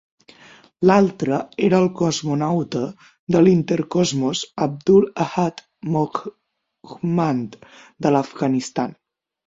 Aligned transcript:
L'altre 0.89 1.37
era 1.67 1.81
el 1.85 1.85
cosmonauta 1.99 2.81
de 3.37 3.43
l'Interkosmos 3.45 4.43
Abdul 4.69 5.07
Ahad 5.29 5.65
Mohmand 5.99 7.59
de 8.05 8.19
l'Afganistan. 8.19 9.03